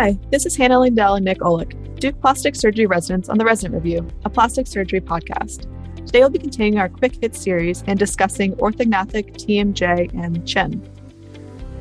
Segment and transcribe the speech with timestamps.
[0.00, 3.74] Hi, this is Hannah Lindell and Nick Olick, Duke Plastic Surgery residents on the Resident
[3.74, 5.62] Review, a plastic surgery podcast.
[6.06, 10.88] Today we'll be continuing our quick hit series and discussing orthognathic, TMJ, and chin.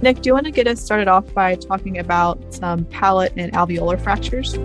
[0.01, 3.53] Nick, do you want to get us started off by talking about some palate and
[3.53, 4.55] alveolar fractures?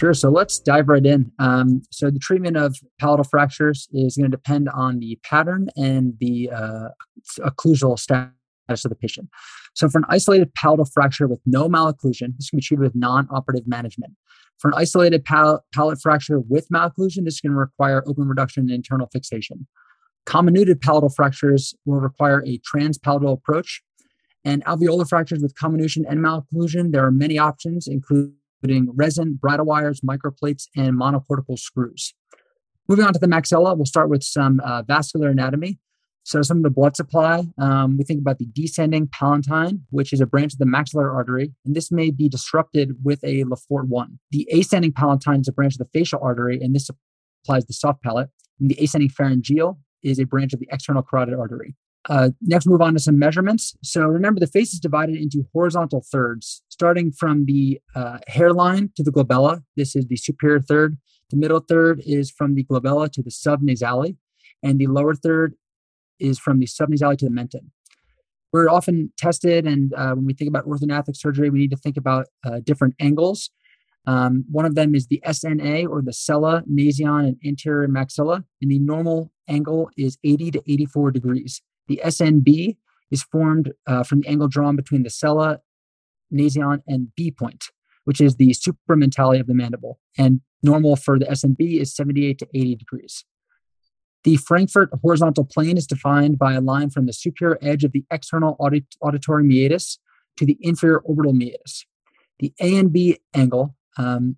[0.00, 0.14] Sure.
[0.14, 1.30] So let's dive right in.
[1.38, 6.14] Um, so the treatment of palatal fractures is going to depend on the pattern and
[6.18, 6.88] the uh,
[7.40, 8.32] occlusal status
[8.82, 9.28] of the patient.
[9.74, 13.68] So for an isolated palatal fracture with no malocclusion, this can be treated with non-operative
[13.68, 14.14] management.
[14.56, 19.10] For an isolated pal- palate fracture with malocclusion, this can require open reduction and internal
[19.12, 19.66] fixation.
[20.24, 23.82] Comminuted palatal fractures will require a transpalatal approach.
[24.46, 28.32] And alveolar fractures with comminution and malocclusion, there are many options, including
[28.62, 32.14] including resin, bridle wires, microplates, and monocortical screws.
[32.88, 35.78] Moving on to the maxilla, we'll start with some uh, vascular anatomy.
[36.22, 40.20] So, some of the blood supply, um, we think about the descending palatine, which is
[40.20, 44.18] a branch of the maxillary artery, and this may be disrupted with a Lefort 1.
[44.30, 46.90] The ascending palatine is a branch of the facial artery, and this
[47.42, 48.28] supplies the soft palate.
[48.60, 51.74] And the ascending pharyngeal is a branch of the external carotid artery.
[52.08, 53.76] Uh, next, move on to some measurements.
[53.82, 59.02] So remember, the face is divided into horizontal thirds, starting from the uh, hairline to
[59.02, 59.62] the glabella.
[59.76, 60.96] This is the superior third.
[61.30, 64.16] The middle third is from the glabella to the subnasale,
[64.62, 65.54] and the lower third
[66.18, 67.70] is from the subnasale to the menton.
[68.52, 71.96] We're often tested, and uh, when we think about orthognathic surgery, we need to think
[71.96, 73.50] about uh, different angles.
[74.06, 78.70] Um, one of them is the SNA or the sella, nasion, and anterior maxilla, and
[78.70, 81.62] the normal angle is 80 to 84 degrees.
[81.90, 82.76] The SNB
[83.10, 85.58] is formed uh, from the angle drawn between the sella,
[86.30, 87.64] nasion, and B point,
[88.04, 89.98] which is the supramentale of the mandible.
[90.16, 93.24] And normal for the SNB is 78 to 80 degrees.
[94.22, 98.04] The Frankfurt horizontal plane is defined by a line from the superior edge of the
[98.08, 99.98] external audit- auditory meatus
[100.36, 101.86] to the inferior orbital meatus.
[102.38, 104.36] The ANB angle um,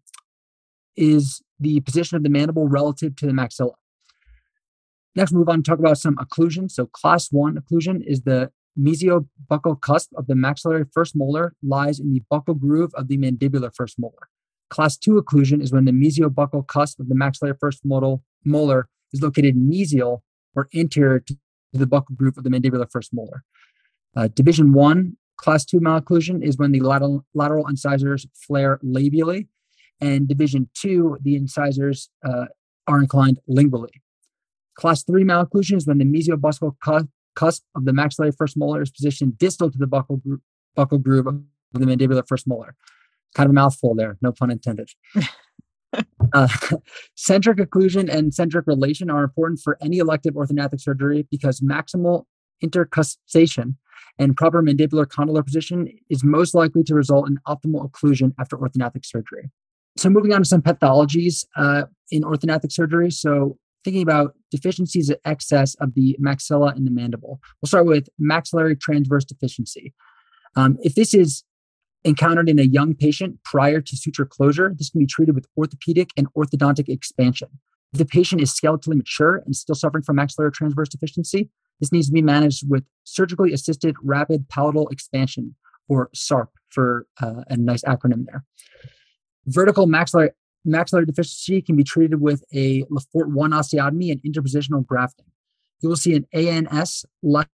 [0.96, 3.74] is the position of the mandible relative to the maxilla.
[5.14, 6.70] Next, move on to talk about some occlusion.
[6.70, 12.12] So, class one occlusion is the mesiobuccal cusp of the maxillary first molar lies in
[12.14, 14.28] the buccal groove of the mandibular first molar.
[14.70, 19.56] Class two occlusion is when the mesiobuccal cusp of the maxillary first molar is located
[19.56, 20.20] mesial
[20.54, 21.36] or anterior to
[21.74, 23.42] the buccal groove of the mandibular first molar.
[24.16, 29.48] Uh, division one, class two malocclusion is when the lateral, lateral incisors flare labially,
[30.00, 32.46] and division two, the incisors uh,
[32.86, 33.90] are inclined lingually.
[34.74, 39.38] Class 3 malocclusion is when the mesiobuccal cusp of the maxillary first molar is positioned
[39.38, 40.38] distal to the buccal, gro-
[40.76, 41.40] buccal groove of
[41.72, 42.74] the mandibular first molar.
[43.34, 44.90] Kind of a mouthful there, no pun intended.
[46.32, 46.48] uh,
[47.14, 52.24] centric occlusion and centric relation are important for any elective orthognathic surgery because maximal
[52.62, 53.76] intercuspation
[54.18, 59.04] and proper mandibular condylar position is most likely to result in optimal occlusion after orthognathic
[59.04, 59.50] surgery.
[59.96, 63.10] So, moving on to some pathologies uh, in orthognathic surgery.
[63.10, 67.40] So, thinking about deficiencies of excess of the maxilla and the mandible.
[67.60, 69.94] We'll start with maxillary transverse deficiency.
[70.56, 71.44] Um, if this is
[72.04, 76.10] encountered in a young patient prior to suture closure, this can be treated with orthopedic
[76.16, 77.48] and orthodontic expansion.
[77.92, 81.50] If the patient is skeletally mature and still suffering from maxillary transverse deficiency,
[81.80, 85.54] this needs to be managed with surgically assisted rapid palatal expansion,
[85.88, 88.44] or SARP for uh, a nice acronym there.
[89.46, 90.30] Vertical maxillary
[90.64, 95.26] maxillary deficiency can be treated with a Lefort 1 osteotomy and interpositional grafting.
[95.80, 97.46] You will see an ANS less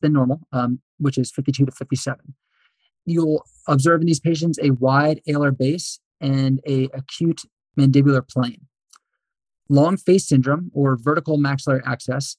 [0.00, 2.34] than normal, um, which is 52 to 57.
[3.04, 7.42] You'll observe in these patients a wide alar base and a acute
[7.78, 8.66] mandibular plane.
[9.68, 12.36] Long face syndrome or vertical maxillary access,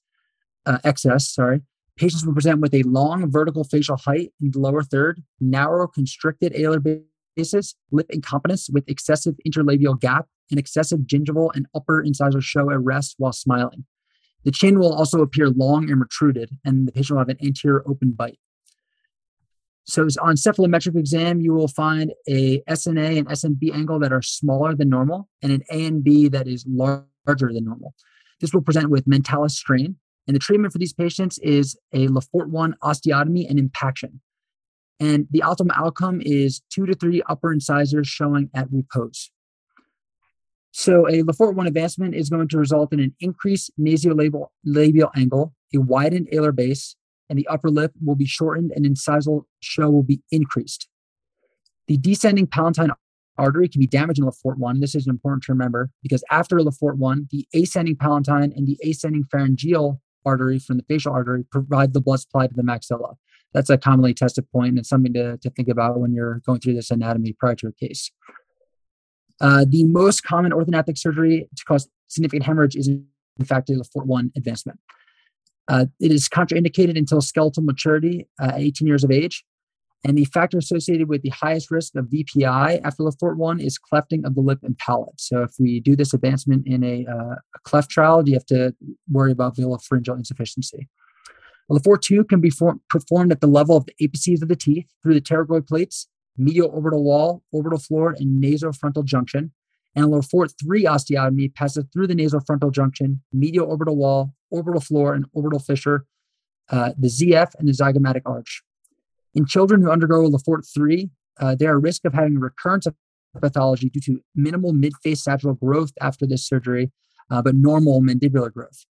[0.66, 1.62] uh, excess, sorry,
[1.98, 6.54] patients will present with a long vertical facial height in the lower third, narrow constricted
[6.54, 6.82] alar
[7.38, 12.82] cases, lip incompetence with excessive interlabial gap and excessive gingival and upper incisor show at
[12.82, 13.86] rest while smiling.
[14.44, 17.84] The chin will also appear long and protruded, and the patient will have an anterior
[17.88, 18.40] open bite.
[19.86, 24.76] So on cephalometric exam, you will find a SNA and SNB angle that are smaller
[24.76, 27.94] than normal and an ANB that is larger than normal.
[28.42, 29.96] This will present with mentalis strain,
[30.28, 34.22] and the treatment for these patients is a Lefort 1 osteotomy and impaction.
[35.00, 39.30] And the optimal outcome is two to three upper incisors showing at repose.
[40.72, 45.54] So a Lefort 1 advancement is going to result in an increased nasolabial labial angle,
[45.74, 46.96] a widened alar base,
[47.30, 50.88] and the upper lip will be shortened and incisal show will be increased.
[51.88, 52.92] The descending palatine
[53.38, 54.80] artery can be damaged in Lefort 1.
[54.80, 59.26] This is important to remember because after Lefort 1, the ascending palatine and the ascending
[59.32, 63.16] pharyngeal artery from the facial artery provide the blood supply to the maxilla.
[63.54, 66.76] That's a commonly tested point and something to, to think about when you're going through
[66.76, 68.12] this anatomy prior to a case.
[69.40, 73.06] Uh, the most common orthognathic surgery to cause significant hemorrhage is, in
[73.46, 74.80] fact, the Fort 1 advancement.
[75.68, 79.44] Uh, it is contraindicated until skeletal maturity uh, at 18 years of age.
[80.08, 84.26] And the factor associated with the highest risk of VPI after Lefort 1 is clefting
[84.26, 85.20] of the lip and palate.
[85.20, 88.74] So if we do this advancement in a, uh, a cleft trial, you have to
[89.12, 90.88] worry about velopharyngeal insufficiency.
[91.70, 94.88] Lefort 2 can be form- performed at the level of the apices of the teeth
[95.04, 96.08] through the pterygoid plates,
[96.38, 99.52] medial orbital wall, orbital floor, and nasofrontal junction.
[99.94, 105.26] And Lefort 3 osteotomy passes through the nasofrontal junction, medial orbital wall, orbital floor, and
[105.34, 106.06] orbital fissure,
[106.70, 108.64] uh, the ZF, and the zygomatic arch.
[109.38, 112.96] In children who undergo Lefort 3, uh, they are at risk of having recurrence of
[113.40, 116.92] pathology due to minimal mid-face sagittal growth after this surgery,
[117.30, 118.88] uh, but normal mandibular growth.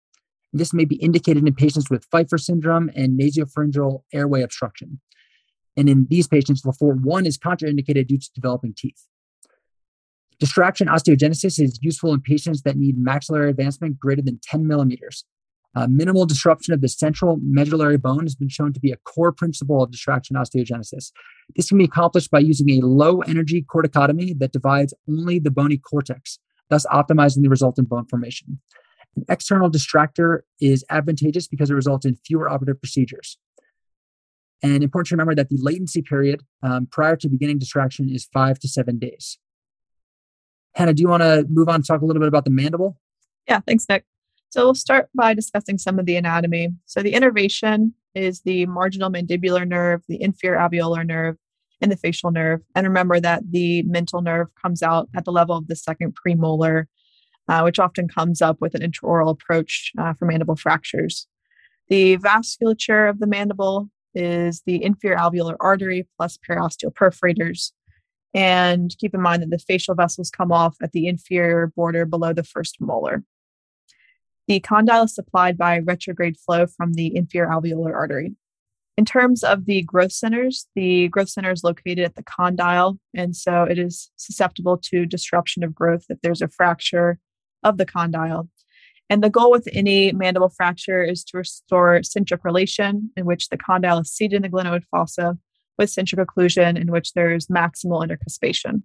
[0.52, 5.00] This may be indicated in patients with Pfeiffer syndrome and nasopharyngeal airway obstruction.
[5.76, 9.04] And in these patients, Lefort 1 is contraindicated due to developing teeth.
[10.38, 15.24] Distraction osteogenesis is useful in patients that need maxillary advancement greater than 10 millimeters.
[15.76, 19.30] Uh, minimal disruption of the central medullary bone has been shown to be a core
[19.30, 21.12] principle of distraction osteogenesis.
[21.54, 25.76] This can be accomplished by using a low energy corticotomy that divides only the bony
[25.76, 26.38] cortex,
[26.70, 28.58] thus optimizing the resultant bone formation.
[29.16, 33.36] An external distractor is advantageous because it results in fewer operative procedures.
[34.62, 38.58] And important to remember that the latency period um, prior to beginning distraction is five
[38.60, 39.38] to seven days.
[40.74, 42.98] Hannah, do you want to move on and talk a little bit about the mandible?
[43.46, 44.04] Yeah, thanks, Nick.
[44.50, 46.70] So we'll start by discussing some of the anatomy.
[46.86, 51.36] So the innervation is the marginal mandibular nerve, the inferior alveolar nerve,
[51.80, 52.62] and the facial nerve.
[52.74, 56.86] And remember that the mental nerve comes out at the level of the second premolar,
[57.48, 61.26] uh, which often comes up with an intraoral approach uh, for mandible fractures.
[61.88, 67.72] The vasculature of the mandible is the inferior alveolar artery plus periosteal perforators.
[68.32, 72.32] And keep in mind that the facial vessels come off at the inferior border below
[72.32, 73.22] the first molar.
[74.48, 78.36] The condyle is supplied by retrograde flow from the inferior alveolar artery.
[78.96, 83.36] In terms of the growth centers, the growth center is located at the condyle, and
[83.36, 87.18] so it is susceptible to disruption of growth if there's a fracture
[87.62, 88.48] of the condyle.
[89.10, 93.58] And the goal with any mandible fracture is to restore centric relation, in which the
[93.58, 95.36] condyle is seated in the glenoid fossa,
[95.76, 98.82] with centric occlusion, in which there's maximal intercuspation.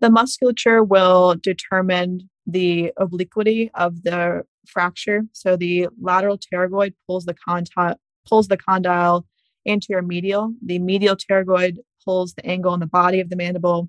[0.00, 5.22] The musculature will determine the obliquity of the fracture.
[5.32, 7.96] So the lateral pterygoid pulls the condyle,
[8.28, 9.26] pulls the condyle
[9.66, 10.54] anterior medial.
[10.64, 13.88] The medial pterygoid pulls the angle in the body of the mandible.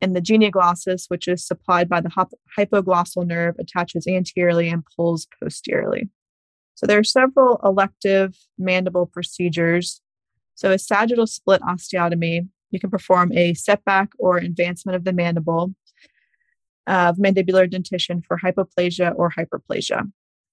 [0.00, 2.10] And the genioglossus, which is supplied by the
[2.58, 6.10] hypoglossal nerve, attaches anteriorly and pulls posteriorly.
[6.74, 10.00] So there are several elective mandible procedures.
[10.54, 15.74] So a sagittal split osteotomy, you can perform a setback or advancement of the mandible
[16.86, 20.10] of mandibular dentition for hypoplasia or hyperplasia.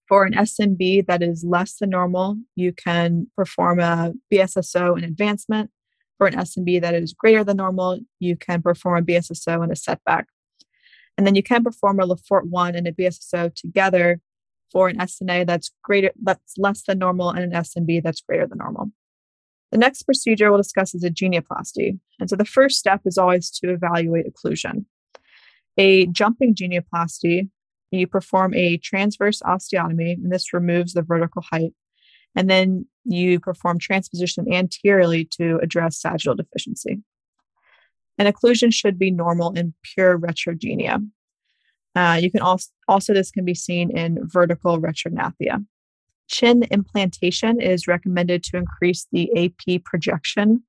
[0.07, 5.69] For an SNB that is less than normal, you can perform a BSSO and advancement.
[6.17, 9.75] For an SNB that is greater than normal, you can perform a BSSO and a
[9.75, 10.27] setback.
[11.17, 14.19] And then you can perform a Lefort 1 and a BSSO together
[14.71, 18.57] for an SNA that's greater that's less than normal and an SNB that's greater than
[18.57, 18.91] normal.
[19.71, 21.99] The next procedure we'll discuss is a genioplasty.
[22.19, 24.85] And so the first step is always to evaluate occlusion.
[25.77, 27.49] A jumping genioplasty,
[27.91, 31.73] you perform a transverse osteotomy, and this removes the vertical height.
[32.35, 37.01] And then you perform transposition anteriorly to address sagittal deficiency.
[38.17, 41.03] And occlusion should be normal in pure retrogenia.
[41.95, 45.65] Uh, you can also, also, this can be seen in vertical retrognathia.
[46.27, 50.63] Chin implantation is recommended to increase the AP projection.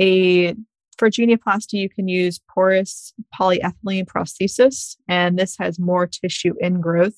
[0.00, 0.54] A
[0.98, 7.14] for genioplasty, you can use porous polyethylene prosthesis, and this has more tissue ingrowth.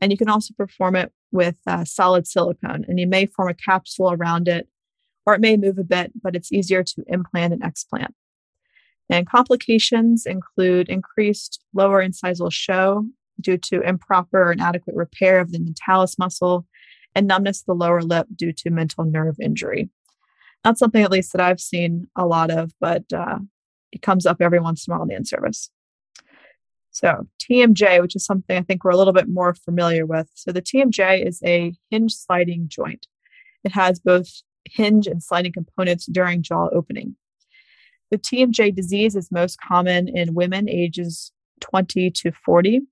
[0.00, 3.54] And you can also perform it with uh, solid silicone, and you may form a
[3.54, 4.66] capsule around it,
[5.26, 8.12] or it may move a bit, but it's easier to implant and explant.
[9.08, 13.06] And complications include increased lower incisal show
[13.40, 16.66] due to improper or inadequate repair of the mentalis muscle
[17.14, 19.90] and numbness of the lower lip due to mental nerve injury
[20.64, 23.38] not something at least that I've seen a lot of, but uh,
[23.90, 25.70] it comes up every once in a while in the in service.
[26.90, 30.28] So TMJ, which is something I think we're a little bit more familiar with.
[30.34, 33.06] So the TMJ is a hinge sliding joint.
[33.64, 34.28] It has both
[34.66, 37.16] hinge and sliding components during jaw opening.
[38.10, 42.82] The TMJ disease is most common in women ages 20 to 40.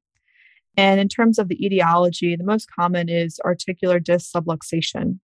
[0.77, 5.19] And in terms of the etiology, the most common is articular disc subluxation.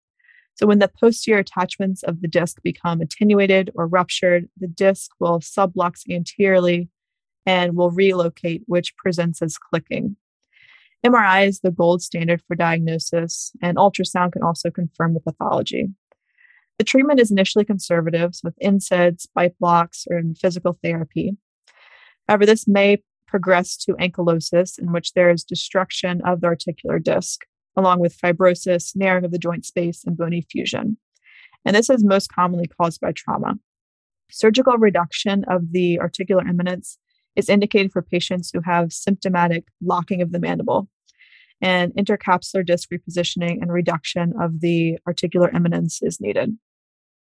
[0.55, 5.39] So, when the posterior attachments of the disc become attenuated or ruptured, the disc will
[5.39, 6.89] sublux anteriorly
[7.45, 10.15] and will relocate, which presents as clicking.
[11.05, 15.89] MRI is the gold standard for diagnosis, and ultrasound can also confirm the pathology.
[16.77, 21.37] The treatment is initially conservative with NSAIDs, bite blocks, or physical therapy.
[22.27, 27.45] However, this may progress to ankylosis, in which there is destruction of the articular disc,
[27.75, 30.97] along with fibrosis, narrowing of the joint space, and bony fusion.
[31.65, 33.55] And this is most commonly caused by trauma.
[34.31, 36.97] Surgical reduction of the articular eminence
[37.35, 40.89] is indicated for patients who have symptomatic locking of the mandible.
[41.61, 46.57] And intercapsular disc repositioning and reduction of the articular eminence is needed.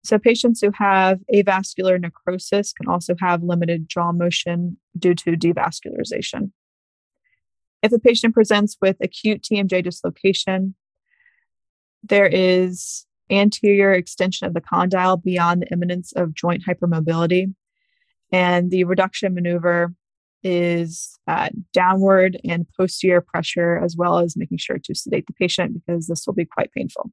[0.04, 6.50] So, patients who have avascular necrosis can also have limited jaw motion due to devascularization.
[7.82, 10.74] If a patient presents with acute TMJ dislocation,
[12.02, 17.54] there is anterior extension of the condyle beyond the eminence of joint hypermobility.
[18.32, 19.94] And the reduction maneuver
[20.42, 25.74] is uh, downward and posterior pressure, as well as making sure to sedate the patient
[25.74, 27.10] because this will be quite painful.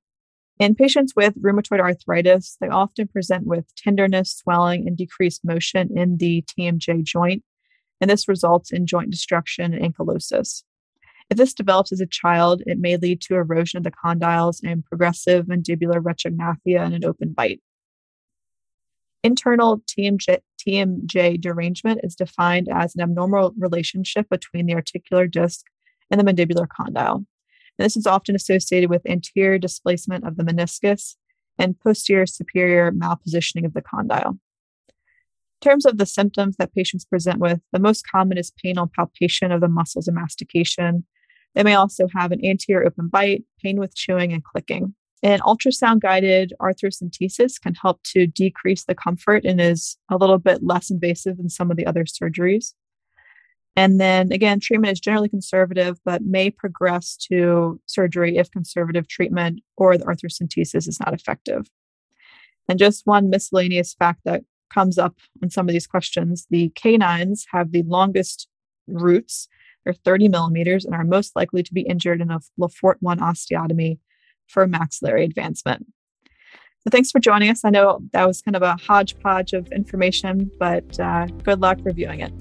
[0.58, 6.18] In patients with rheumatoid arthritis, they often present with tenderness, swelling, and decreased motion in
[6.18, 7.44] the TMJ joint,
[8.02, 10.64] and this results in joint destruction and ankylosis.
[11.30, 14.86] If this develops as a child, it may lead to erosion of the condyles and
[14.86, 17.62] progressive mandibular retrognathia and an open bite.
[19.24, 25.66] Internal TMJ, TMJ derangement is defined as an abnormal relationship between the articular disc
[26.12, 27.26] and the mandibular condyle.
[27.78, 31.16] And this is often associated with anterior displacement of the meniscus
[31.58, 34.38] and posterior superior malpositioning of the condyle.
[35.66, 38.88] In terms of the symptoms that patients present with, the most common is pain on
[38.96, 41.08] palpation of the muscles and mastication.
[41.56, 44.94] They may also have an anterior open bite, pain with chewing, and clicking.
[45.24, 50.62] And ultrasound guided arthrocentesis can help to decrease the comfort and is a little bit
[50.62, 52.74] less invasive than some of the other surgeries.
[53.76, 59.62] And then again, treatment is generally conservative, but may progress to surgery if conservative treatment
[59.78, 61.66] or the arthrocentesis is not effective.
[62.70, 64.44] And just one miscellaneous fact that
[64.74, 68.48] comes up on some of these questions the canines have the longest
[68.88, 69.48] roots,
[69.84, 74.00] they're 30 millimeters, and are most likely to be injured in a Lefort 1 osteotomy
[74.48, 75.86] for maxillary advancement.
[76.88, 77.66] So thanks for joining us.
[77.66, 82.20] I know that was kind of a hodgepodge of information, but uh, good luck reviewing
[82.20, 82.32] it.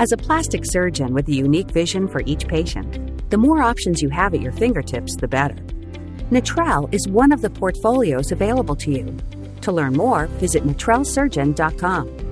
[0.00, 4.10] As a plastic surgeon with a unique vision for each patient, the more options you
[4.10, 5.56] have at your fingertips, the better.
[6.30, 9.16] Natrelle is one of the portfolios available to you.
[9.64, 12.23] To learn more, visit natrellesurgeon.com.